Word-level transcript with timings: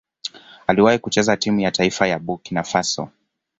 Aliwahi 0.67 0.99
kucheza 0.99 1.37
timu 1.37 1.59
ya 1.59 1.71
taifa 1.71 2.07
ya 2.07 2.19
Burkina 2.19 2.63
Faso. 2.63 3.09